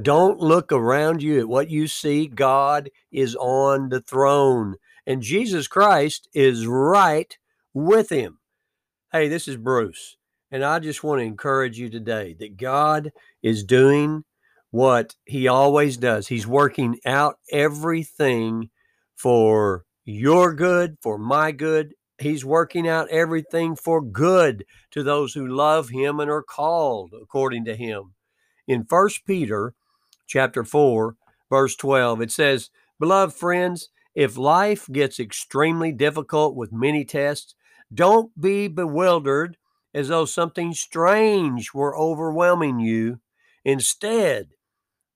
[0.00, 2.28] Don't look around you at what you see.
[2.28, 7.36] God is on the throne, and Jesus Christ is right
[7.74, 8.38] with him.
[9.10, 10.16] Hey, this is Bruce,
[10.52, 13.10] and I just want to encourage you today that God
[13.42, 14.22] is doing
[14.70, 16.28] what he always does.
[16.28, 18.70] He's working out everything
[19.16, 21.94] for your good, for my good.
[22.18, 27.64] He's working out everything for good to those who love him and are called according
[27.64, 28.14] to him.
[28.68, 29.74] In First Peter
[30.28, 31.16] chapter 4,
[31.50, 37.54] verse 12, it says, Beloved friends, if life gets extremely difficult with many tests,
[37.92, 39.56] don't be bewildered
[39.94, 43.20] as though something strange were overwhelming you.
[43.64, 44.48] Instead,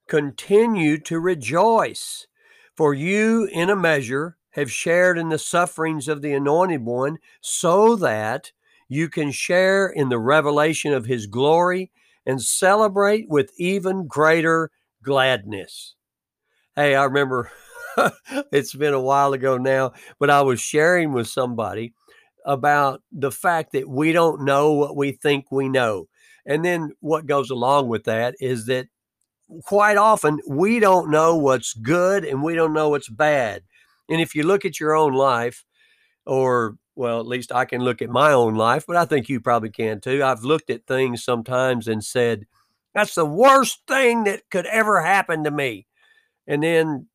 [0.07, 2.27] continue to rejoice,
[2.75, 7.95] for you, in a measure, have shared in the sufferings of the Anointed One, so
[7.97, 8.51] that
[8.89, 11.91] you can share in the revelation of His glory
[12.25, 14.71] and celebrate with even greater
[15.03, 15.95] gladness.
[16.75, 17.51] Hey, I remember
[18.51, 21.93] it's been a while ago now, but I was sharing with somebody
[22.45, 26.07] about the fact that we don't know what we think we know.
[26.45, 28.87] And then what goes along with that is that
[29.63, 33.63] quite often we don't know what's good and we don't know what's bad.
[34.09, 35.63] And if you look at your own life,
[36.25, 39.39] or well, at least I can look at my own life, but I think you
[39.39, 40.23] probably can too.
[40.23, 42.45] I've looked at things sometimes and said,
[42.93, 45.87] that's the worst thing that could ever happen to me.
[46.47, 47.07] And then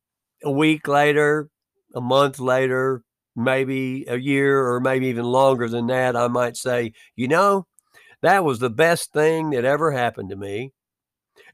[0.43, 1.49] a week later,
[1.95, 3.03] a month later,
[3.35, 7.67] maybe a year or maybe even longer than that, I might say, you know,
[8.21, 10.73] that was the best thing that ever happened to me.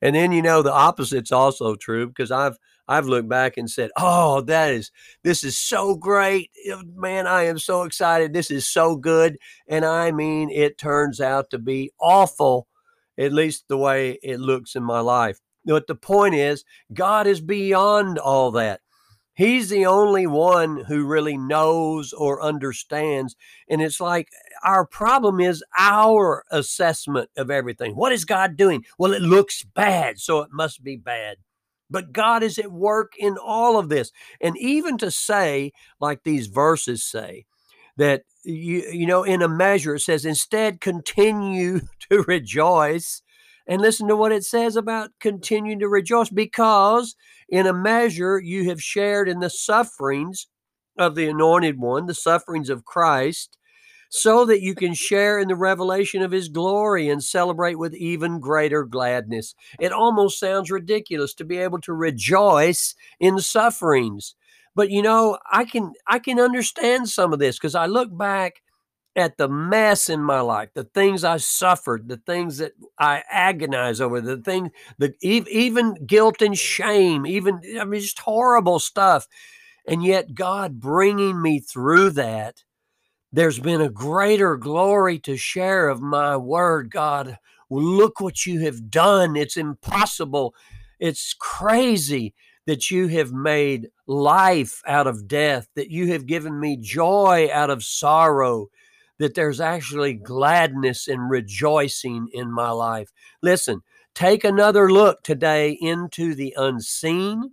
[0.02, 3.90] And then you know the opposite's also true because I've I've looked back and said,
[3.98, 4.92] "Oh, that is
[5.24, 6.52] this is so great.
[6.96, 8.34] Man, I am so excited.
[8.34, 9.38] This is so good."
[9.68, 12.68] And I mean, it turns out to be awful
[13.18, 15.40] at least the way it looks in my life.
[15.66, 16.64] But the point is,
[16.94, 18.82] God is beyond all that.
[19.36, 23.36] He's the only one who really knows or understands.
[23.70, 24.30] And it's like
[24.64, 27.96] our problem is our assessment of everything.
[27.96, 28.86] What is God doing?
[28.98, 31.38] Well, it looks bad, so it must be bad.
[31.90, 34.12] But God is at work in all of this.
[34.40, 37.46] And even to say, like these verses say,
[37.98, 43.22] that you you know in a measure it says instead continue to rejoice
[43.68, 47.16] and listen to what it says about continuing to rejoice because
[47.50, 50.48] in a measure you have shared in the sufferings
[50.98, 53.58] of the anointed one, the sufferings of Christ,
[54.10, 58.40] so that you can share in the revelation of his glory and celebrate with even
[58.40, 59.56] greater gladness.
[59.80, 64.36] It almost sounds ridiculous to be able to rejoice in sufferings.
[64.76, 68.62] But you know, I can I can understand some of this because I look back
[69.16, 74.02] at the mess in my life, the things I suffered, the things that I agonize
[74.02, 79.28] over, the thing, the even guilt and shame, even I mean, just horrible stuff.
[79.88, 82.64] And yet, God bringing me through that,
[83.32, 86.90] there's been a greater glory to share of my word.
[86.90, 87.38] God,
[87.70, 89.36] look what you have done.
[89.36, 90.56] It's impossible.
[91.00, 92.34] It's crazy
[92.66, 97.70] that you have made life out of death, that you have given me joy out
[97.70, 98.70] of sorrow
[99.20, 103.12] that there's actually gladness and rejoicing in my life.
[103.42, 103.82] Listen,
[104.14, 107.52] take another look today into the unseen.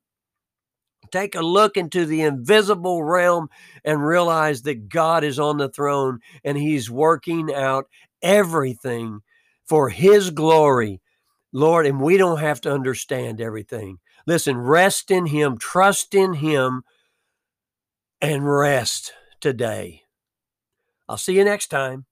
[1.10, 3.48] Take a look into the invisible realm
[3.84, 7.86] and realize that God is on the throne and He's working out
[8.22, 9.20] everything
[9.66, 11.00] for His glory.
[11.52, 13.98] Lord, and we don't have to understand everything.
[14.26, 16.84] Listen, rest in Him, trust in Him,
[18.20, 20.02] and rest today.
[21.08, 22.06] I'll see you next time.